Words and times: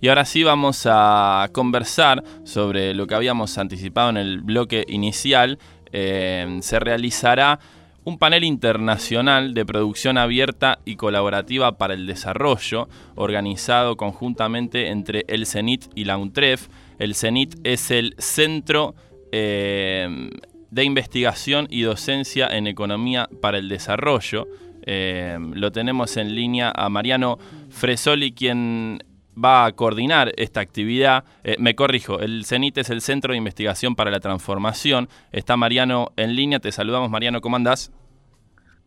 Y 0.00 0.06
ahora 0.06 0.24
sí 0.24 0.44
vamos 0.44 0.86
a 0.88 1.48
conversar 1.50 2.22
sobre 2.44 2.94
lo 2.94 3.08
que 3.08 3.16
habíamos 3.16 3.58
anticipado 3.58 4.10
en 4.10 4.16
el 4.16 4.42
bloque 4.42 4.84
inicial. 4.86 5.58
Eh, 5.90 6.58
se 6.60 6.78
realizará 6.78 7.58
un 8.04 8.16
panel 8.16 8.44
internacional 8.44 9.54
de 9.54 9.66
producción 9.66 10.16
abierta 10.16 10.78
y 10.84 10.94
colaborativa 10.94 11.78
para 11.78 11.94
el 11.94 12.06
desarrollo, 12.06 12.88
organizado 13.16 13.96
conjuntamente 13.96 14.86
entre 14.86 15.24
el 15.26 15.46
CENIT 15.46 15.86
y 15.96 16.04
la 16.04 16.16
UNTREF. 16.16 16.68
El 17.00 17.16
CENIT 17.16 17.56
es 17.64 17.90
el 17.90 18.14
Centro 18.18 18.94
eh, 19.32 20.30
de 20.70 20.84
Investigación 20.84 21.66
y 21.70 21.82
Docencia 21.82 22.46
en 22.46 22.68
Economía 22.68 23.28
para 23.42 23.58
el 23.58 23.68
Desarrollo. 23.68 24.46
Eh, 24.86 25.36
lo 25.54 25.72
tenemos 25.72 26.16
en 26.16 26.36
línea 26.36 26.72
a 26.72 26.88
Mariano 26.88 27.40
Fresoli, 27.68 28.30
quien 28.30 29.02
va 29.42 29.64
a 29.64 29.72
coordinar 29.72 30.32
esta 30.36 30.60
actividad. 30.60 31.24
Eh, 31.44 31.56
me 31.58 31.74
corrijo, 31.74 32.20
el 32.20 32.44
CENIT 32.44 32.78
es 32.78 32.90
el 32.90 33.00
Centro 33.00 33.32
de 33.32 33.38
Investigación 33.38 33.94
para 33.94 34.10
la 34.10 34.20
Transformación. 34.20 35.08
Está 35.32 35.56
Mariano 35.56 36.08
en 36.16 36.34
línea, 36.34 36.60
te 36.60 36.72
saludamos 36.72 37.10
Mariano, 37.10 37.40
¿cómo 37.40 37.56
andás? 37.56 37.92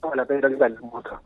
Hola 0.01 0.25
Pedro, 0.25 0.49
¿qué 0.49 0.55
tal? 0.55 0.75
¿Cómo 0.75 0.99
estás? 0.99 1.19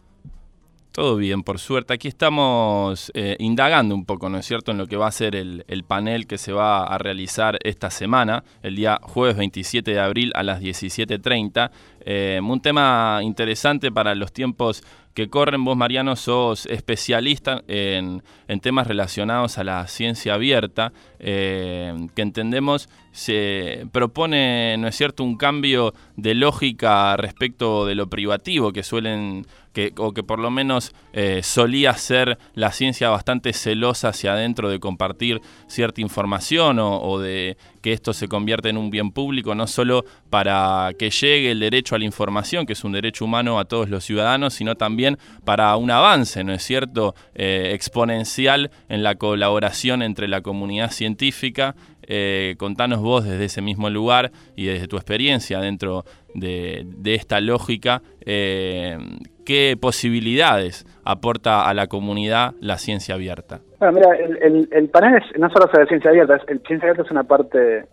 Todo 0.95 1.17
bien, 1.17 1.43
por 1.43 1.59
suerte. 1.59 1.93
Aquí 1.93 2.07
estamos 2.07 3.11
eh, 3.16 3.35
indagando 3.39 3.93
un 3.93 4.05
poco, 4.05 4.30
¿no 4.30 4.38
es 4.38 4.45
cierto?, 4.45 4.71
en 4.71 4.77
lo 4.77 4.88
que 4.88 4.95
va 4.95 5.07
a 5.07 5.11
ser 5.11 5.35
el, 5.35 5.66
panel 5.85 6.25
que 6.25 6.38
se 6.38 6.53
va 6.53 6.85
a 6.85 6.97
realizar 6.97 7.59
esta 7.63 7.89
semana, 7.89 8.45
el 8.63 8.77
día 8.77 9.02
jueves 9.03 9.35
27 9.35 9.91
de 9.91 9.99
abril 9.99 10.31
a 10.35 10.44
las 10.44 10.61
17.30. 10.61 11.69
Eh, 11.99 12.39
un 12.41 12.61
tema 12.61 13.19
interesante 13.23 13.91
para 13.91 14.16
los 14.16 14.31
tiempos 14.31 14.85
que 15.15 15.29
corren. 15.29 15.63
Vos, 15.63 15.75
Mariano, 15.75 16.15
sos 16.15 16.67
especialista 16.67 17.63
en, 17.67 18.21
temas 18.61 18.85
relacionados 18.85 19.57
a 19.57 19.63
la 19.63 19.88
ciencia 19.88 20.35
abierta, 20.35 20.93
eh, 21.19 21.95
que 22.13 22.21
entendemos 22.21 22.89
se 23.15 23.88
propone, 23.94 24.75
¿no 24.77 24.89
es 24.89 24.95
cierto?, 24.95 25.23
un 25.23 25.38
cambio 25.38 25.94
de 26.17 26.35
lógica 26.35 27.16
respecto 27.16 27.85
de 27.85 27.95
lo 27.95 28.09
privativo 28.09 28.73
que 28.73 28.83
suelen 28.83 29.47
que, 29.72 29.94
o 29.97 30.13
que 30.13 30.22
por 30.22 30.39
lo 30.39 30.52
menos 30.52 30.94
eh, 31.13 31.41
solía 31.41 31.94
ser 31.94 32.38
la 32.55 32.73
ciencia 32.73 33.09
bastante 33.09 33.53
celosa 33.53 34.09
hacia 34.09 34.33
adentro 34.33 34.69
de 34.69 34.81
compartir 34.81 35.41
cierta 35.67 36.02
información 36.02 36.77
o, 36.79 37.19
de 37.19 37.57
que 37.86 37.94
esto 37.94 38.14
se 38.14 38.28
convierta 38.28 38.67
en 38.67 38.78
un 38.78 38.89
bien 38.89 39.11
público, 39.11 39.53
no 39.53 39.67
solo 39.67 40.05
para 40.31 40.89
que 40.97 41.11
llegue 41.11 41.52
el 41.52 41.59
derecho 41.59 41.94
a 41.94 42.00
la 42.00 42.05
información, 42.05 42.66
que 42.66 42.73
es 42.73 42.83
un 42.83 42.94
derecho 42.94 43.25
humano 43.25 43.59
a 43.59 43.66
todos 43.66 43.89
los 43.89 44.03
ciudadanos, 44.03 44.55
sino 44.55 44.73
también 44.73 45.19
para 45.44 45.78
un 45.78 45.91
avance, 45.91 46.44
¿no 46.44 46.52
es 46.52 46.63
cierto?, 46.63 47.13
eh, 47.36 47.73
exponencial 47.75 48.72
en 48.89 49.03
la 49.03 49.13
colaboración 49.13 50.02
entre 50.02 50.28
la 50.28 50.41
comunidad 50.41 50.89
científica 50.89 51.75
eh, 52.08 52.56
contanos 52.59 53.02
vos 53.02 53.23
desde 53.23 53.45
ese 53.45 53.61
mismo 53.61 53.89
lugar 53.89 54.31
y 54.56 54.66
desde 54.66 54.88
tu 54.88 54.95
experiencia 54.95 55.59
dentro 55.59 56.06
de, 56.36 57.16
esta 57.16 57.39
lógica, 57.39 58.02
eh, 58.25 58.97
¿qué 59.45 59.78
posibilidades 59.80 60.86
aporta 61.03 61.67
a 61.67 61.73
la 61.73 61.88
comunidad 61.88 62.53
la 62.59 62.78
ciencia 62.78 63.16
abierta? 63.16 63.61
Bueno, 63.80 63.94
mira, 63.94 64.16
el, 64.16 64.89
panel 64.89 65.22
no 65.38 65.50
solo 65.50 65.67
sobre 65.72 65.88
ciencia 65.88 66.11
abierta, 66.11 66.39
el 66.47 66.59
ciencia 66.61 66.89
abierta 66.89 67.03
es 67.03 67.11
una 67.11 67.23
parte 67.23 67.86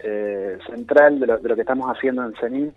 eh, 0.00 0.58
central 0.68 1.20
de 1.20 1.26
lo, 1.26 1.54
que 1.54 1.60
estamos 1.60 1.88
haciendo 1.94 2.24
en 2.24 2.34
CENIT, 2.40 2.74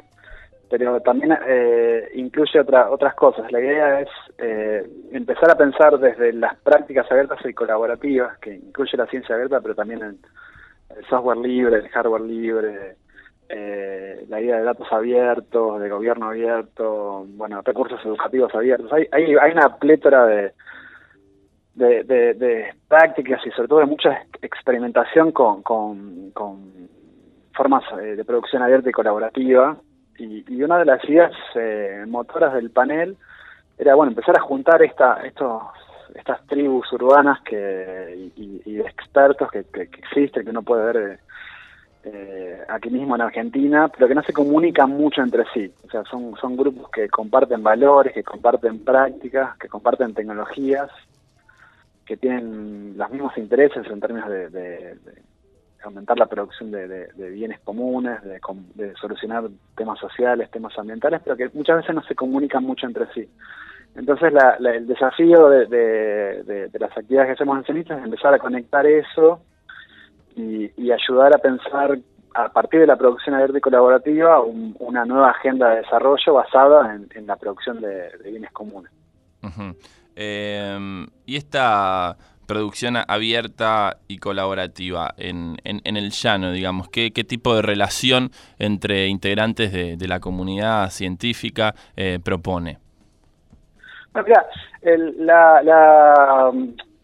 pero 0.70 1.00
también 1.02 1.38
eh, 1.48 2.10
incluye 2.16 2.60
otra, 2.60 2.90
otras 2.90 3.14
cosas. 3.16 3.52
La 3.52 3.60
idea 3.60 4.02
es 4.02 4.10
empezar 5.12 5.52
a 5.52 5.58
pensar 5.58 5.98
desde 6.00 6.34
las 6.34 6.56
prácticas 6.58 7.10
abiertas 7.12 7.40
y 7.46 7.54
colaborativas, 7.54 8.38
que 8.40 8.56
incluye 8.56 8.98
la 8.98 9.06
ciencia 9.08 9.36
abierta, 9.36 9.62
pero 9.62 9.76
también 9.76 10.02
el 10.02 10.18
software 11.10 11.38
libre, 11.38 11.78
el 11.78 11.90
hardware 11.90 12.22
libre, 12.22 12.96
eh, 13.50 13.85
la 14.28 14.42
idea 14.42 14.58
de 14.58 14.64
datos 14.64 14.88
abiertos, 14.92 15.80
de 15.80 15.90
gobierno 15.90 16.30
abierto, 16.30 17.26
bueno, 17.30 17.62
recursos 17.62 18.00
educativos 18.06 18.54
abiertos. 18.54 18.92
Hay, 18.94 19.08
hay, 19.12 19.36
hay 19.36 19.52
una 19.52 19.78
plétora 19.78 20.26
de, 20.26 20.54
de, 21.74 22.74
prácticas 22.88 23.46
y 23.46 23.52
sobre 23.52 23.68
todo 23.68 23.80
de 23.80 23.86
mucha 23.86 24.24
experimentación 24.42 25.32
con, 25.32 25.62
con, 25.62 26.32
formas 27.54 27.84
eh, 28.02 28.16
de 28.18 28.26
producción 28.26 28.62
abierta 28.62 28.90
y 28.90 28.94
colaborativa. 28.94 29.78
Y, 30.18 30.44
y 30.54 30.64
una 30.64 30.78
de 30.78 30.86
las 30.86 31.04
ideas 31.10 31.32
eh, 31.56 32.04
motoras 32.08 32.54
del 32.54 32.72
panel 32.72 33.18
era, 33.78 33.96
bueno, 33.96 34.12
empezar 34.12 34.38
a 34.38 34.42
juntar 34.42 34.82
esta, 34.84 35.22
estos 35.26 35.62
estas 36.16 36.46
tribus 36.48 36.92
urbanas 36.94 37.42
que 37.42 38.32
y, 38.36 38.80
expertos 38.80 39.50
que, 39.52 39.66
existen, 39.82 40.44
que 40.44 40.50
uno 40.50 40.64
puede 40.64 40.94
ver 40.94 41.20
eh, 42.08 42.62
aquí 42.68 42.92
mismo 42.92 43.16
en 43.16 43.22
Argentina, 43.22 43.88
pero 43.88 44.08
que 44.08 44.14
no 44.14 44.22
se 44.22 44.32
comunican 44.32 44.92
mucho 44.92 45.24
entre 45.24 45.44
sí. 45.54 45.74
O 45.88 45.90
sea, 45.90 46.04
son, 46.04 46.36
son 46.40 46.56
grupos 46.56 46.90
que 46.92 47.10
comparten 47.10 47.64
valores, 47.64 48.14
que 48.14 48.24
comparten 48.24 48.84
prácticas, 48.84 49.58
que 49.58 49.68
comparten 49.68 50.14
tecnologías, 50.14 50.92
que 52.06 52.16
tienen 52.16 52.96
los 52.96 53.10
mismos 53.10 53.36
intereses 53.38 53.88
en 53.90 54.00
términos 54.00 54.30
de, 54.30 54.98
aumentar 55.84 56.18
la 56.20 56.28
producción 56.28 56.70
de, 56.70 57.10
bienes 57.32 57.60
comunes, 57.62 58.20
de, 58.24 58.94
solucionar 58.96 59.46
temas 59.76 59.98
sociales, 59.98 60.52
temas 60.52 60.78
ambientales, 60.78 61.22
pero 61.24 61.36
que 61.36 61.50
muchas 61.56 61.78
veces 61.78 61.96
no 61.96 62.04
se 62.04 62.14
comunican 62.14 62.64
mucho 62.64 62.86
entre 62.86 63.12
sí. 63.14 63.28
Entonces 63.96 64.32
el 64.60 64.86
desafío 64.86 65.50
de, 65.50 66.70
las 66.72 66.96
actividades 66.96 67.30
que 67.30 67.34
hacemos 67.34 67.58
en 67.58 67.64
Cenita 67.64 67.98
es 67.98 68.04
empezar 68.04 68.32
a 68.32 68.40
conectar 68.40 68.86
eso 68.86 69.42
y, 70.36 70.92
ayudar 70.92 71.34
a 71.36 71.38
pensar 71.38 71.98
a 72.34 72.50
partir 72.50 72.82
de 72.82 72.88
la 72.88 72.98
producción 72.98 73.36
abierta 73.36 73.58
y 73.58 73.62
colaborativa 73.62 74.42
una 74.42 75.06
nueva 75.06 75.32
agenda 75.32 75.70
de 75.70 75.78
desarrollo 75.78 76.34
basada 76.34 76.96
en, 77.14 77.28
la 77.28 77.36
producción 77.38 77.80
de, 77.82 78.10
bienes 78.24 78.52
comunes. 78.52 78.92
Em, 80.16 81.08
y 81.26 81.36
esta 81.38 82.18
producción 82.46 82.98
abierta 83.08 83.98
y 84.08 84.18
colaborativa 84.18 85.14
en, 85.18 85.58
el 85.64 86.12
llano, 86.12 86.52
digamos, 86.52 86.90
¿qué, 86.90 87.12
tipo 87.12 87.56
de 87.56 87.62
relación 87.62 88.32
entre 88.60 89.08
integrantes 89.08 89.72
de, 89.72 90.08
la 90.08 90.20
comunidad 90.20 90.90
científica 90.90 91.74
eh, 91.96 92.20
propone? 92.24 92.80
la, 95.18 95.62
la, 95.64 96.52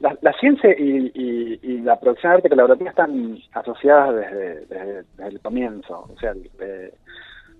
la, 0.02 0.34
ciencia 0.40 0.72
y, 0.78 1.82
la 1.84 2.00
producción 2.00 2.32
de 2.32 2.36
arte 2.38 2.50
colaborativa 2.50 2.90
están 2.90 3.38
asociadas 3.54 4.16
desde, 4.16 5.06
el 5.28 5.40
comienzo. 5.42 6.08
O 6.14 6.20
sea, 6.20 6.34
eh, 6.60 6.94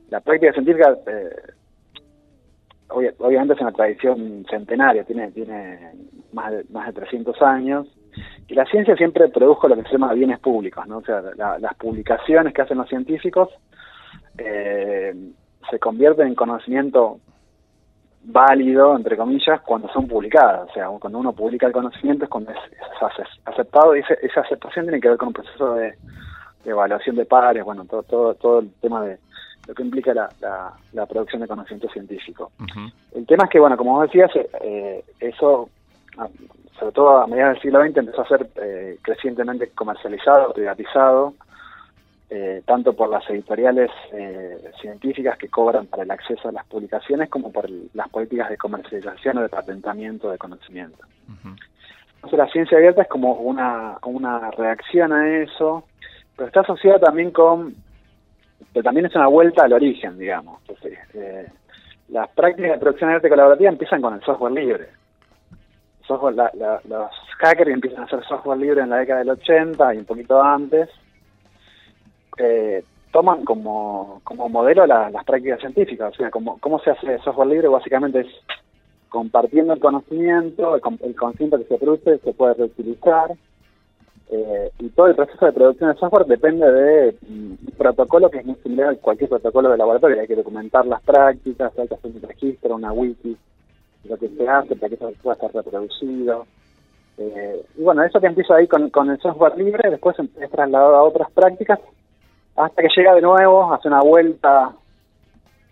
la 0.10 0.20
práctica 0.20 0.54
científica, 0.54 0.98
eh, 1.08 1.36
obviamente 2.90 3.54
es 3.54 3.62
una 3.62 3.72
tradición 3.72 4.46
centenaria, 4.50 5.04
tiene, 5.04 5.32
tiene 5.32 5.92
más, 6.34 6.52
de, 6.52 6.66
más 6.72 6.88
de 6.88 6.94
300 6.94 7.42
años. 7.42 7.88
Y 8.48 8.56
la 8.56 8.66
ciencia 8.66 8.96
siempre 8.96 9.30
produjo 9.30 9.68
lo 9.68 9.76
que 9.76 9.84
se 9.84 9.92
llama 9.92 10.14
bienes 10.14 10.40
públicos, 10.40 10.86
¿no? 10.88 10.98
O 10.98 11.04
sea, 11.04 11.22
las 11.38 11.76
publicaciones 11.76 12.54
que 12.54 12.62
hacen 12.62 12.78
los 12.78 12.90
científicos 12.90 13.50
eh, 14.38 15.14
se 15.70 15.80
convierten 15.80 16.28
en 16.28 16.36
conocimiento 16.36 17.20
válido, 18.24 18.96
entre 18.96 19.18
comillas, 19.18 19.62
cuando 19.62 19.88
son 19.90 20.08
publicadas. 20.08 20.70
O 20.70 20.74
sea, 20.74 20.88
cuando 21.00 21.20
uno 21.20 21.34
publica 21.34 21.68
el 21.68 21.74
conocimiento 21.74 22.26
es 22.26 22.30
cuando 22.30 22.52
es, 22.52 22.58
aceptado 23.46 23.96
y 23.96 24.00
esa 24.00 24.42
aceptación 24.42 24.86
tiene 24.86 25.02
que 25.02 25.10
ver 25.10 25.18
con 25.18 25.30
un 25.30 25.34
proceso 25.34 25.74
de, 25.76 25.96
evaluación 26.64 27.16
de 27.16 27.26
pares, 27.26 27.64
bueno, 27.64 27.86
todo, 27.86 28.04
todo, 28.04 28.36
todo 28.36 28.60
el 28.60 28.72
tema 28.82 29.04
de 29.04 29.18
lo 29.68 29.74
que 29.74 29.82
implica 29.82 30.14
la, 30.14 30.30
la, 30.94 31.06
producción 31.08 31.42
de 31.42 31.48
conocimiento 31.48 31.90
científico. 31.92 32.52
El 33.16 33.26
tema 33.26 33.46
es 33.46 33.50
que, 33.50 33.60
bueno, 33.60 33.78
como 33.78 33.94
vos 33.94 34.04
decías, 34.04 34.32
eh, 34.62 35.04
eso, 35.20 35.70
sobre 36.80 36.92
todo 36.92 37.18
a 37.18 37.28
mediados 37.28 37.56
del 37.56 37.62
siglo 37.64 37.82
XX, 37.82 37.98
empezó 37.98 38.22
a 38.22 38.28
ser 38.28 38.48
eh, 38.62 38.98
crecientemente 39.02 39.70
comercializado, 39.70 40.54
privatizado, 40.54 41.34
eh, 42.34 42.64
tanto 42.66 42.94
por 42.94 43.10
las 43.10 43.30
editoriales 43.30 43.92
eh, 44.14 44.72
científicas 44.80 45.38
que 45.38 45.50
cobran 45.50 45.88
para 45.88 46.04
el 46.04 46.12
acceso 46.12 46.48
a 46.48 46.54
las 46.54 46.66
publicaciones 46.66 47.30
como 47.30 47.52
por 47.52 47.70
las 47.94 48.08
políticas 48.08 48.50
de 48.50 48.56
comercialización 48.56 49.38
o 49.38 49.42
de 49.42 49.50
patentamiento 49.50 50.32
de 50.32 50.38
conocimiento. 50.38 50.98
Entonces 51.28 52.40
la 52.40 52.48
ciencia 52.48 52.78
abierta 52.78 53.02
es 53.02 53.10
como 53.10 53.34
una, 53.34 53.98
una 54.06 54.50
reacción 54.52 55.12
a 55.12 55.28
eso, 55.40 55.84
pero 56.38 56.48
está 56.48 56.62
asociada 56.62 57.00
también 57.00 57.32
con, 57.32 57.76
pero 58.72 58.84
también 58.84 59.08
es 59.08 59.16
una 59.16 59.28
vuelta 59.28 59.66
al 59.66 59.74
origen, 59.74 60.18
digamos. 60.18 60.62
Eh, 61.14 61.48
las 62.08 62.30
prácticas 62.30 62.72
de 62.72 62.78
producción 62.78 63.10
abierta 63.10 63.28
colaborativa 63.28 63.72
empiezan 63.72 64.02
con 64.02 64.14
el 64.14 64.22
software 64.22 64.54
libre. 64.54 64.88
Software, 66.08 66.36
los 66.88 67.12
hackers 67.40 67.72
empiezan 67.72 68.04
a 68.04 68.06
hacer 68.06 68.24
software 68.24 68.58
libre 68.58 68.84
en 68.84 68.90
la 68.90 69.00
década 69.00 69.20
del 69.20 69.32
80 69.32 69.96
y 69.96 69.98
un 69.98 70.06
poquito 70.06 70.42
antes, 70.42 70.90
eh, 72.42 72.84
toman 73.12 73.44
como, 73.46 74.22
como 74.24 74.50
modelo 74.50 74.86
las 74.86 75.24
prácticas 75.26 75.60
científicas. 75.60 76.14
O 76.14 76.18
sea, 76.18 76.32
como, 76.32 76.58
cómo 76.60 76.80
se 76.80 76.92
hace 76.92 77.20
software 77.20 77.50
libre 77.50 77.68
básicamente 77.68 78.22
es 78.22 78.28
compartiendo 79.10 79.74
el 79.74 79.80
conocimiento, 79.80 80.76
el, 80.76 81.16
conocimiento 81.16 81.58
que 81.58 81.66
se 81.66 81.78
produce 81.78 82.18
se 82.20 82.34
puede 82.34 82.54
reutilizar 82.56 83.32
Eh, 84.34 84.72
y 84.80 84.88
todo 84.92 85.08
el 85.08 85.16
proceso 85.16 85.46
de 85.46 85.52
producción 85.52 85.92
de 85.92 86.00
software 86.00 86.26
depende 86.26 86.66
de 86.72 87.18
mm, 87.28 87.52
un 87.68 87.74
protocolo 87.78 88.30
que 88.30 88.38
es 88.40 88.46
muy 88.46 88.56
similar 88.64 88.94
a 88.94 88.96
cualquier 88.96 89.30
protocolo 89.30 89.70
de 89.70 89.78
laboratorio. 89.78 90.22
Hay 90.22 90.28
que 90.28 90.38
documentar 90.38 90.86
las 90.86 91.02
prácticas, 91.02 91.78
hay 91.78 91.90
que 91.90 91.96
hacer 91.96 92.12
un 92.16 92.22
registro, 92.22 92.76
una 92.76 92.94
wiki, 92.94 93.36
lo 94.06 94.16
que 94.16 94.30
se 94.30 94.48
hace 94.48 94.78
para 94.78 94.88
que 94.88 94.96
eso 94.96 95.12
pueda 95.22 95.36
ser 95.36 95.52
reproducido. 95.52 96.46
Eh, 97.18 97.62
y 97.78 97.84
bueno, 97.84 98.04
eso 98.04 98.22
que 98.22 98.28
empieza 98.28 98.56
ahí 98.56 98.68
con, 98.68 98.90
con 98.90 99.10
el 99.10 99.20
software 99.20 99.58
libre, 99.58 99.90
después 99.90 100.16
es 100.18 100.50
trasladado 100.50 100.96
a 100.96 101.04
otras 101.04 101.30
prácticas, 101.32 101.80
hasta 102.56 102.82
que 102.82 102.88
llega 102.96 103.16
de 103.16 103.22
nuevo, 103.22 103.74
hace 103.74 103.88
una 103.88 104.02
vuelta 104.02 104.72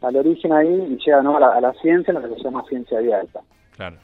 al 0.02 0.16
origen 0.16 0.54
ahí 0.54 0.68
y 0.68 0.98
llega 1.06 1.18
de 1.18 1.24
nuevo 1.24 1.38
a 1.38 1.42
la, 1.42 1.56
a 1.56 1.62
la 1.62 1.74
ciencia, 1.74 2.14
lo 2.14 2.22
que 2.22 2.36
se 2.36 2.44
llama 2.44 2.64
ciencia 2.68 2.98
abierta. 2.98 3.42
Claro. 3.76 3.98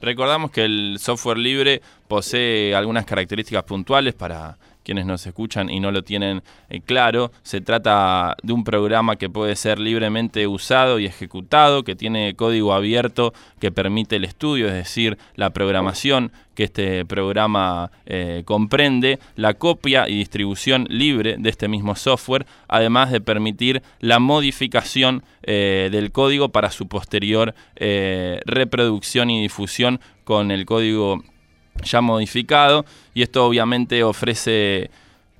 Recordamos 0.00 0.50
que 0.50 0.64
el 0.64 0.96
software 0.98 1.38
libre 1.38 1.80
posee 2.08 2.74
algunas 2.74 3.06
características 3.06 3.62
puntuales 3.64 4.14
para 4.14 4.56
quienes 4.84 5.06
nos 5.06 5.26
escuchan 5.26 5.70
y 5.70 5.80
no 5.80 5.90
lo 5.90 6.02
tienen 6.02 6.42
eh, 6.68 6.80
claro. 6.80 7.32
Se 7.42 7.60
trata 7.60 8.36
de 8.42 8.52
un 8.52 8.62
programa 8.62 9.16
que 9.16 9.30
puede 9.30 9.56
ser 9.56 9.80
libremente 9.80 10.46
usado 10.46 10.98
y 10.98 11.06
ejecutado, 11.06 11.82
que 11.82 11.96
tiene 11.96 12.34
código 12.36 12.72
abierto 12.72 13.32
que 13.58 13.72
permite 13.72 14.16
el 14.16 14.24
estudio, 14.24 14.68
es 14.68 14.74
decir, 14.74 15.18
la 15.34 15.50
programación 15.50 16.30
que 16.54 16.64
este 16.64 17.04
programa 17.04 17.90
eh, 18.06 18.42
comprende, 18.44 19.18
la 19.34 19.54
copia 19.54 20.08
y 20.08 20.16
distribución 20.16 20.86
libre 20.88 21.36
de 21.38 21.50
este 21.50 21.66
mismo 21.66 21.96
software, 21.96 22.46
además 22.68 23.10
de 23.10 23.20
permitir 23.20 23.82
la 23.98 24.20
modificación 24.20 25.24
eh, 25.42 25.88
del 25.90 26.12
código 26.12 26.50
para 26.50 26.70
su 26.70 26.86
posterior 26.86 27.54
reproducción 28.46 29.30
y 29.30 29.42
difusión 29.42 30.00
con 30.24 30.50
el 30.50 30.64
código 30.64 31.22
ya 31.82 32.00
modificado 32.00 32.84
y 33.14 33.22
esto 33.22 33.46
obviamente 33.46 34.02
ofrece 34.02 34.90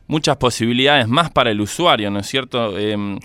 muchas 0.06 0.36
posibilidades 0.36 1.08
más 1.08 1.30
para 1.30 1.50
el 1.50 1.60
usuario, 1.60 2.10
¿no 2.10 2.20
es 2.20 2.26
cierto? 2.26 2.76
Em, 2.78 3.18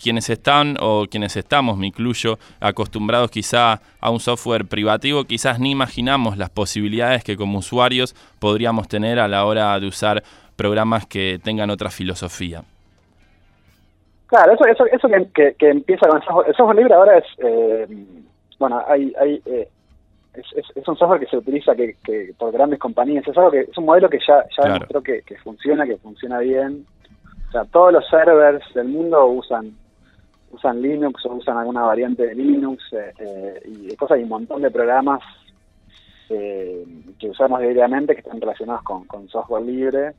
quienes 0.00 0.28
están 0.28 0.76
o 0.80 1.06
quienes 1.10 1.36
estamos, 1.36 1.78
me 1.78 1.86
incluyo, 1.86 2.38
acostumbrados 2.60 3.30
quizá 3.30 3.80
a 4.00 4.10
un 4.10 4.20
software 4.20 4.66
privativo, 4.66 5.24
quizás 5.24 5.58
ni 5.58 5.70
imaginamos 5.70 6.36
las 6.36 6.50
posibilidades 6.50 7.24
que 7.24 7.36
como 7.36 7.58
usuarios 7.58 8.14
podríamos 8.38 8.88
tener 8.88 9.18
a 9.18 9.28
la 9.28 9.44
hora 9.44 9.78
de 9.80 9.86
usar 9.86 10.22
programas 10.56 11.06
que 11.06 11.40
tengan 11.42 11.70
otra 11.70 11.90
filosofía. 11.90 12.62
Claro, 14.26 14.52
eso, 14.52 14.66
eso, 14.66 14.84
eso 14.86 15.08
que, 15.34 15.54
empieza 15.60 16.06
con 16.08 16.16
el 16.18 16.24
software, 16.24 16.48
el 16.48 16.54
software 16.54 16.76
libre 16.76 16.94
ahora 16.94 17.18
es, 17.18 17.24
eh, 17.38 17.86
bueno, 18.58 18.82
hay, 18.86 19.12
eh, 19.46 19.68
es, 20.34 20.88
un 20.88 20.96
software 20.96 21.20
que 21.20 21.26
se 21.26 21.36
utiliza 21.36 21.74
que, 21.74 21.96
por 22.38 22.52
grandes 22.52 22.78
compañías. 22.78 23.26
Es 23.26 23.36
algo 23.36 23.50
que 23.50 23.60
es 23.60 23.78
un 23.78 23.84
modelo 23.84 24.08
que 24.08 24.18
ya, 24.26 24.44
ya 24.56 24.72
demostró 24.72 25.02
que, 25.02 25.22
funciona, 25.42 25.86
que 25.86 25.96
funciona 25.96 26.38
bien. 26.38 26.86
O 27.48 27.52
sea, 27.52 27.64
todos 27.66 27.92
los 27.92 28.08
servers 28.08 28.62
del 28.74 28.88
mundo 28.88 29.26
usan 29.26 29.76
usan 30.50 30.80
Linux 30.80 31.26
o 31.26 31.34
usan 31.34 31.58
alguna 31.58 31.82
variante 31.82 32.26
de 32.26 32.34
Linux 32.34 32.80
eh, 32.92 33.12
eh, 33.18 33.60
y 33.66 33.96
cosas, 33.96 34.18
hay 34.18 34.22
un 34.22 34.28
montón 34.28 34.62
de 34.62 34.70
programas 34.70 35.20
eh, 36.28 36.84
que 37.18 37.28
usamos 37.28 37.60
diariamente 37.60 38.14
que 38.14 38.20
están 38.20 38.40
relacionados 38.40 38.82
con, 38.84 39.28
software 39.28 39.64
libre 39.64 40.12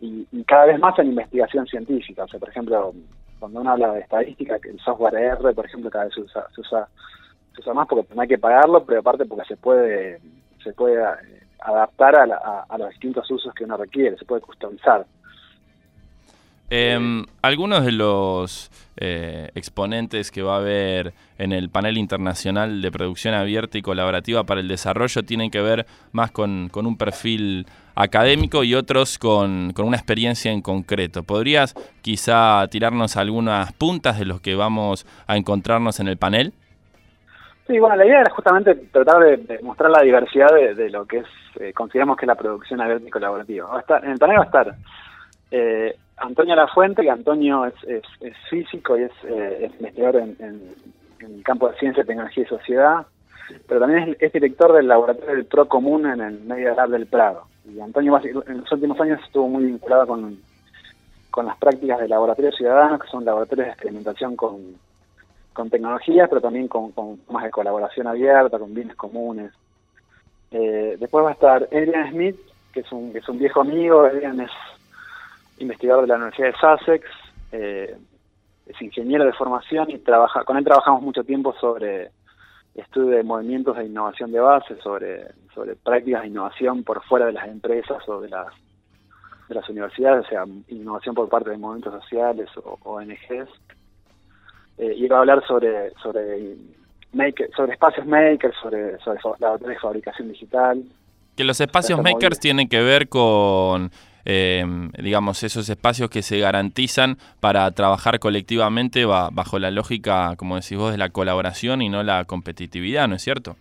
y, 0.00 0.26
cada 0.44 0.66
vez 0.66 0.80
más 0.80 0.98
en 0.98 1.08
investigación 1.08 1.64
científica. 1.66 2.24
O 2.24 2.28
sea, 2.28 2.40
por 2.40 2.48
ejemplo, 2.48 2.92
cuando 3.38 3.60
uno 3.60 3.70
habla 3.70 3.92
de 3.92 4.00
estadística, 4.00 4.58
que 4.58 4.70
el 4.70 4.80
software 4.80 5.14
R, 5.14 5.54
por 5.54 5.64
ejemplo, 5.64 5.90
cada 5.90 6.06
vez 6.06 6.14
se 6.14 6.22
usa, 6.22 6.44
se 6.52 6.60
usa 6.60 6.88
se 7.60 7.72
más 7.72 7.86
porque 7.88 8.14
no 8.14 8.22
hay 8.22 8.28
que 8.28 8.38
pagarlo, 8.38 8.84
pero 8.84 9.00
aparte 9.00 9.24
porque 9.24 9.46
se 9.46 9.56
puede 9.56 10.20
se 10.62 10.72
puede 10.72 11.02
eh, 11.02 11.42
adaptar 11.60 12.16
a, 12.16 12.78
los 12.78 12.90
distintos 12.90 13.30
usos 13.30 13.52
que 13.54 13.64
uno 13.64 13.76
requiere, 13.76 14.16
se 14.16 14.24
puede 14.24 14.40
customizar. 14.40 15.04
Em, 16.70 17.26
algunos 17.42 17.84
de 17.84 17.92
los 17.92 18.70
eh, 18.96 19.50
exponentes 19.54 20.30
que 20.30 20.40
va 20.40 20.54
a 20.54 20.58
haber 20.58 21.12
en 21.36 21.52
el 21.52 21.68
panel 21.68 21.98
internacional 21.98 22.80
de 22.80 22.90
producción 22.90 23.34
abierta 23.34 23.76
y 23.76 23.82
colaborativa 23.82 24.44
para 24.44 24.60
el 24.60 24.68
desarrollo 24.68 25.22
tienen 25.22 25.50
que 25.50 25.60
ver 25.60 25.86
más 26.12 26.30
con, 26.30 26.70
un 26.72 26.96
perfil 26.96 27.66
académico 27.94 28.64
y 28.64 28.74
otros 28.74 29.18
con, 29.18 29.74
con, 29.74 29.86
una 29.86 29.98
experiencia 29.98 30.50
en 30.50 30.62
concreto. 30.62 31.24
¿Podrías 31.24 31.74
quizá 32.00 32.66
tirarnos 32.70 33.18
algunas 33.18 33.72
puntas 33.74 34.18
de 34.18 34.24
los 34.24 34.40
que 34.40 34.54
vamos 34.54 35.04
a 35.26 35.36
encontrarnos 35.36 36.00
en 36.00 36.08
el 36.08 36.16
panel? 36.16 36.54
Sí, 37.66 37.78
bueno, 37.78 37.96
la 37.96 38.06
idea 38.06 38.20
era 38.22 38.30
justamente 38.30 38.74
tratar 38.74 39.22
de, 39.22 39.60
mostrar 39.62 39.90
la 39.90 40.02
diversidad 40.02 40.48
de, 40.48 40.90
lo 40.90 41.06
que 41.06 41.18
es, 41.18 41.26
eh, 41.60 41.72
consideramos 41.72 42.16
que 42.16 42.24
es 42.24 42.28
la 42.28 42.34
producción 42.34 42.80
abierta 42.80 43.06
y 43.06 43.10
colaborativa. 43.10 43.68
Va 43.68 43.76
a 43.76 43.80
estar, 43.80 44.04
en 44.04 44.12
el 44.12 44.18
panel 44.18 44.38
va 44.38 44.42
a 44.42 44.46
estar 44.46 44.74
eh, 45.50 45.96
Antonio 46.16 46.56
Lafuente, 46.56 47.02
que 47.02 47.10
Antonio 47.10 47.66
es, 47.66 47.74
es, 48.20 48.36
físico 48.48 48.98
y 48.98 49.02
es, 49.02 49.12
eh, 49.24 49.70
investigador 49.78 50.16
en, 50.16 50.74
el 51.20 51.42
campo 51.44 51.68
de 51.68 51.78
ciencia, 51.78 52.04
tecnología 52.04 52.42
y 52.42 52.46
sociedad, 52.46 53.06
pero 53.68 53.80
también 53.80 54.16
es, 54.18 54.32
director 54.32 54.72
del 54.72 54.88
laboratorio 54.88 55.36
del 55.36 55.44
PRO 55.44 55.68
Común 55.68 56.06
en 56.06 56.20
el 56.20 56.40
Media 56.40 56.74
Lab 56.74 56.90
del 56.90 57.06
Prado. 57.06 57.44
Y 57.64 57.78
Antonio 57.78 58.20
en 58.24 58.58
los 58.58 58.72
últimos 58.72 59.00
años 59.00 59.20
estuvo 59.24 59.48
muy 59.48 59.64
vinculado 59.64 60.06
con, 60.08 60.38
con 61.30 61.46
las 61.46 61.56
prácticas 61.58 62.00
de 62.00 62.08
laboratorios 62.08 62.56
ciudadanos, 62.56 63.00
que 63.00 63.08
son 63.08 63.24
laboratorios 63.24 63.66
de 63.66 63.72
experimentación 63.72 64.34
con 64.34 64.74
con 65.52 65.70
tecnologías, 65.70 66.28
pero 66.28 66.40
también 66.40 66.68
con, 66.68 66.92
con 66.92 67.20
más 67.30 67.44
de 67.44 67.50
colaboración 67.50 68.06
abierta, 68.06 68.58
con 68.58 68.74
bienes 68.74 68.96
comunes. 68.96 69.52
Eh, 70.50 70.96
después 70.98 71.24
va 71.24 71.30
a 71.30 71.34
estar 71.34 71.68
Adrian 71.72 72.10
Smith, 72.10 72.36
que 72.72 72.80
es 72.80 72.92
un, 72.92 73.12
es 73.14 73.28
un 73.28 73.38
viejo 73.38 73.60
amigo, 73.60 74.02
Adrian 74.02 74.40
es 74.40 74.50
investigador 75.58 76.02
de 76.02 76.08
la 76.08 76.16
Universidad 76.16 76.48
de 76.48 76.54
Sussex, 76.58 77.06
eh, 77.52 77.96
es 78.66 78.82
ingeniero 78.82 79.24
de 79.24 79.32
formación 79.32 79.90
y 79.90 79.98
trabaja 79.98 80.44
con 80.44 80.56
él 80.56 80.64
trabajamos 80.64 81.02
mucho 81.02 81.24
tiempo 81.24 81.54
sobre 81.60 82.10
estudio 82.74 83.16
de 83.16 83.22
movimientos 83.22 83.76
de 83.76 83.84
innovación 83.84 84.32
de 84.32 84.40
base, 84.40 84.76
sobre, 84.82 85.26
sobre 85.54 85.76
prácticas 85.76 86.22
de 86.22 86.28
innovación 86.28 86.82
por 86.84 87.02
fuera 87.04 87.26
de 87.26 87.32
las 87.32 87.46
empresas 87.48 88.06
o 88.08 88.20
de 88.20 88.30
las, 88.30 88.46
de 89.48 89.54
las 89.54 89.68
universidades, 89.68 90.26
o 90.26 90.28
sea, 90.28 90.44
innovación 90.68 91.14
por 91.14 91.28
parte 91.28 91.50
de 91.50 91.58
movimientos 91.58 92.02
sociales 92.02 92.48
o 92.56 92.78
ONGs 92.82 93.50
eh, 94.82 94.94
iba 94.96 95.16
a 95.16 95.20
hablar 95.20 95.46
sobre 95.46 95.92
sobre 96.02 96.56
sobre 97.54 97.72
espacios 97.72 98.06
makers, 98.06 98.56
sobre, 98.62 98.98
sobre 98.98 99.20
la 99.38 99.56
de 99.56 99.78
fabricación 99.78 100.28
digital. 100.28 100.82
Que 101.36 101.44
los 101.44 101.60
espacios 101.60 102.02
makers 102.02 102.40
tienen 102.40 102.68
que 102.68 102.80
ver 102.82 103.08
con, 103.08 103.90
eh, 104.24 104.64
digamos, 104.98 105.42
esos 105.42 105.68
espacios 105.68 106.10
que 106.10 106.22
se 106.22 106.38
garantizan 106.38 107.16
para 107.40 107.70
trabajar 107.72 108.18
colectivamente 108.18 109.04
bajo 109.04 109.58
la 109.58 109.70
lógica, 109.70 110.34
como 110.36 110.56
decís 110.56 110.76
vos, 110.76 110.92
de 110.92 110.98
la 110.98 111.10
colaboración 111.10 111.82
y 111.82 111.88
no 111.88 112.02
la 112.02 112.24
competitividad, 112.24 113.08
¿no 113.08 113.16
es 113.16 113.22
cierto? 113.22 113.56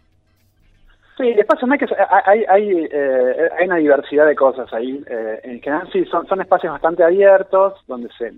Sí, 1.18 1.30
espacios 1.30 1.70
makers, 1.70 1.94
hay, 2.26 2.44
hay, 2.50 2.88
eh, 2.92 3.50
hay 3.60 3.68
una 3.68 3.76
diversidad 3.78 4.26
de 4.26 4.36
cosas 4.36 4.72
ahí. 4.74 5.04
Eh, 5.08 5.40
en 5.44 5.62
general 5.62 5.88
sí, 5.92 6.04
son, 6.06 6.26
son 6.28 6.42
espacios 6.42 6.74
bastante 6.74 7.04
abiertos, 7.04 7.74
donde 7.88 8.10
se, 8.18 8.34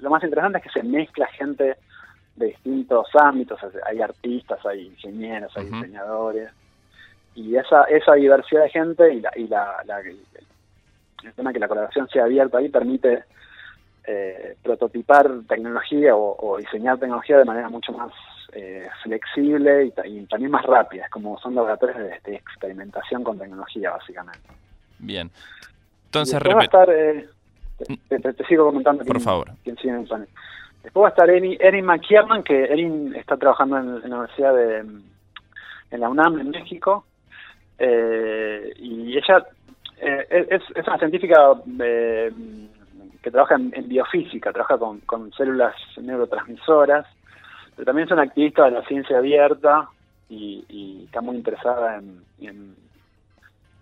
lo 0.00 0.10
más 0.10 0.22
interesante 0.22 0.58
es 0.58 0.64
que 0.64 0.80
se 0.80 0.82
mezcla 0.82 1.26
gente 1.28 1.76
de 2.38 2.46
distintos 2.46 3.06
ámbitos, 3.14 3.60
hay 3.86 4.00
artistas, 4.00 4.64
hay 4.64 4.86
ingenieros, 4.86 5.56
hay 5.56 5.66
diseñadores, 5.66 6.50
y 7.34 7.56
esa, 7.56 7.84
esa 7.84 8.14
diversidad 8.14 8.62
de 8.62 8.70
gente 8.70 9.14
y, 9.14 9.20
la, 9.20 9.30
y 9.36 9.46
la, 9.46 9.82
el 11.24 11.32
tema 11.34 11.52
que 11.52 11.58
la 11.58 11.68
colaboración 11.68 12.08
sea 12.08 12.24
abierta 12.24 12.58
ahí 12.58 12.68
permite 12.68 13.24
eh, 14.04 14.56
prototipar 14.62 15.30
tecnología 15.46 16.16
o, 16.16 16.56
diseñar 16.58 16.98
tecnología 16.98 17.38
de 17.38 17.44
manera 17.44 17.68
mucho 17.68 17.92
más 17.92 18.10
eh, 18.52 18.88
flexible 19.02 19.92
y, 20.04 20.22
también 20.22 20.50
más 20.50 20.64
rápida, 20.64 21.04
es 21.04 21.10
como 21.10 21.38
son 21.38 21.54
laboratorios 21.54 21.98
de, 22.24 22.34
experimentación 22.34 23.22
con 23.22 23.38
tecnología 23.38 23.90
básicamente. 23.90 24.48
Bien. 24.98 25.30
Entonces, 26.06 26.40
eh, 26.88 27.28
te, 28.08 28.44
sigo 28.46 28.66
comentando 28.66 29.04
Por 29.04 29.20
favor. 29.20 29.50
quién 29.62 29.76
sigue 29.76 29.90
en 29.90 30.00
el 30.00 30.06
panel. 30.08 30.28
Después 30.82 31.02
va 31.04 31.08
a 31.08 31.10
estar 31.10 31.28
Erin, 31.30 31.56
Erin 31.60 31.84
McKiernan, 31.84 32.42
que 32.42 32.64
Erin 32.64 33.14
está 33.14 33.36
trabajando 33.36 33.78
en, 33.78 34.00
la 34.00 34.16
Universidad 34.16 34.54
de 34.54 34.84
en 35.90 36.00
la 36.00 36.08
UNAM 36.08 36.38
en 36.40 36.50
México. 36.50 37.04
Eh, 37.78 38.72
y 38.76 39.16
ella 39.16 39.46
eh, 40.00 40.46
es, 40.50 40.86
una 40.86 40.98
científica 40.98 41.52
eh, 41.80 42.32
que 43.22 43.30
trabaja 43.30 43.54
en, 43.54 43.88
biofísica, 43.88 44.52
trabaja 44.52 44.78
con, 44.78 45.32
células 45.32 45.74
neurotransmisoras, 45.96 47.06
pero 47.74 47.86
también 47.86 48.06
es 48.06 48.12
una 48.12 48.22
activista 48.22 48.64
de 48.64 48.72
la 48.72 48.84
ciencia 48.84 49.18
abierta 49.18 49.88
y, 50.28 51.04
está 51.04 51.20
muy 51.20 51.36
interesada 51.36 51.96
en, 51.96 52.76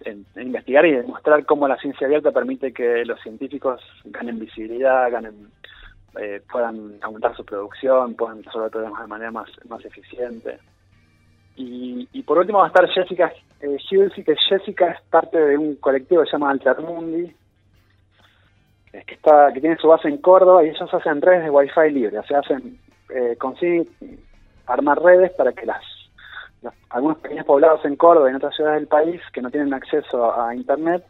en, 0.04 0.26
investigar 0.36 0.86
y 0.86 0.92
demostrar 0.92 1.44
cómo 1.44 1.66
la 1.66 1.76
ciencia 1.78 2.06
abierta 2.06 2.30
permite 2.30 2.72
que 2.72 3.04
los 3.04 3.20
científicos 3.22 3.80
ganen 4.04 4.38
visibilidad, 4.38 5.10
ganen 5.10 5.50
eh, 6.18 6.42
puedan 6.50 6.98
aumentar 7.02 7.34
su 7.36 7.44
producción, 7.44 8.14
puedan 8.14 8.42
resolver 8.42 8.70
problemas 8.70 9.02
de 9.02 9.06
manera 9.06 9.30
más, 9.30 9.50
más 9.68 9.84
eficiente. 9.84 10.58
Y, 11.58 12.22
por 12.24 12.38
último 12.38 12.58
va 12.58 12.64
a 12.64 12.68
estar 12.68 12.86
Jessica 12.88 13.32
eh, 13.60 13.78
que 13.88 14.36
Jessica 14.48 14.90
es 14.90 15.00
parte 15.08 15.38
de 15.38 15.56
un 15.56 15.76
colectivo 15.76 16.22
que 16.22 16.26
se 16.26 16.32
llama 16.32 16.50
Altermundi, 16.50 17.34
que, 18.92 19.14
está, 19.14 19.52
que 19.52 19.60
tiene 19.60 19.76
su 19.76 19.88
base 19.88 20.08
en 20.08 20.18
Córdoba 20.18 20.64
y 20.64 20.68
ellos 20.68 20.92
hacen 20.92 21.22
redes 21.22 21.44
de 21.44 21.50
Wi-Fi 21.50 21.90
libre, 21.90 22.18
o 22.18 22.24
sea, 22.24 22.40
hacen, 22.40 22.78
eh, 23.10 23.36
consiguen 23.38 23.88
armar 24.66 25.00
redes 25.02 25.32
para 25.32 25.52
que 25.52 25.66
las, 25.66 25.82
algunos 26.90 27.18
pequeños 27.18 27.46
poblados 27.46 27.84
en 27.84 27.96
Córdoba 27.96 28.28
y 28.28 28.30
en 28.30 28.36
otras 28.36 28.54
ciudades 28.54 28.80
del 28.80 28.88
país 28.88 29.20
que 29.32 29.42
no 29.42 29.50
tienen 29.50 29.74
acceso 29.74 30.38
a, 30.38 30.54
Internet 30.54 31.04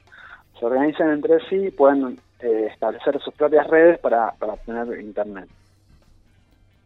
se 0.58 0.64
organicen 0.64 1.10
entre 1.10 1.38
sí 1.48 1.66
y 1.66 1.70
pueden 1.70 2.18
eh, 2.40 2.68
establecer 2.72 3.20
sus 3.22 3.34
propias 3.34 3.66
redes 3.66 3.98
para, 3.98 4.32
para 4.32 4.56
tener 4.58 5.00
Internet. 5.00 5.48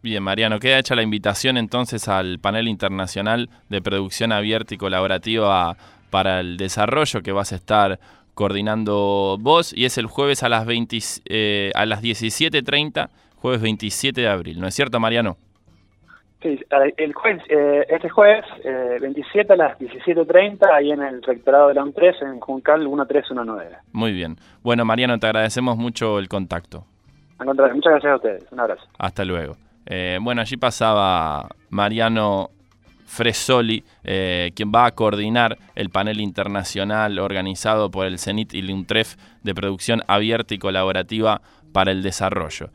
Bien, 0.03 0.23
Mariano, 0.23 0.59
queda 0.59 0.79
hecha 0.79 0.95
la 0.95 1.03
invitación 1.03 1.59
entonces 1.59 2.09
al 2.09 2.39
panel 2.39 2.69
internacional 2.69 3.51
de 3.69 3.83
producción 3.83 4.33
abierta 4.33 4.75
y 4.75 4.79
colaborativa 4.79 5.77
para 6.09 6.41
el 6.41 6.57
desarrollo 6.57 7.21
que 7.23 7.33
vas 7.33 7.53
a 7.53 7.57
estar 7.57 8.01
coordinando 8.35 9.37
vos 9.39 9.75
y 9.75 9.85
es 9.85 9.99
el 9.99 10.07
jueves 10.07 10.43
a 10.43 10.49
las, 10.49 10.65
20, 10.65 10.99
eh, 11.27 11.73
a 11.75 11.85
las 11.85 12.03
17.30, 12.03 13.11
jueves 13.37 13.61
27 13.61 14.23
de 14.23 14.29
abril, 14.29 14.59
¿no 14.61 14.67
es 14.67 14.75
cierto, 14.75 14.99
Mariano? 15.01 15.37
Sí, 16.43 16.59
el 16.97 17.13
jueves, 17.13 17.43
eh, 17.51 17.85
este 17.91 18.09
jueves 18.09 18.45
27 19.01 19.41
eh, 19.41 19.53
a 19.53 19.57
las 19.57 19.79
17.30 19.79 20.67
ahí 20.73 20.91
en 20.91 21.03
el 21.03 21.23
rectorado 21.23 21.69
de 21.69 21.75
la 21.75 21.83
UNTRES 21.83 22.23
en 22.23 22.41
Juncal 22.41 22.81
1319. 22.81 23.77
Muy 23.93 24.13
bien. 24.13 24.37
Bueno, 24.63 24.87
Mariano, 24.87 25.19
te 25.19 25.27
agradecemos 25.27 25.77
mucho 25.77 26.19
el 26.19 26.29
contacto. 26.29 26.85
muchas 27.45 27.75
gracias 27.85 28.05
a 28.05 28.17
ustedes. 28.17 28.53
Un 28.53 28.61
abrazo. 28.61 28.83
Hasta 28.99 29.25
luego. 29.25 29.57
Eh, 29.85 30.19
bueno, 30.23 30.41
allí 30.41 30.57
pasaba 30.57 31.49
Mariano 31.69 32.51
Fresoli, 33.11 33.83
eh, 34.05 34.53
quien 34.55 34.71
va 34.73 34.87
a 34.87 34.93
coordinar 34.93 35.59
el 35.75 35.91
panel 35.91 36.21
internacional 36.21 37.19
organizado 37.19 37.91
por 37.91 38.07
el 38.07 38.21
CENIT 38.21 38.55
y 38.55 38.61
el 38.61 38.71
UNTREF 38.71 39.17
de 39.43 39.53
producción 39.53 40.03
abierta 40.07 40.55
y 40.55 40.59
colaborativa 40.59 41.43
para 41.73 41.91
el 41.91 42.03
desarrollo. 42.03 42.71